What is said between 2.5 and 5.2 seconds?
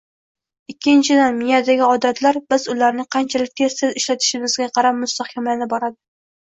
biz ularni qanchalik tez-tez ishlatishimizga qarab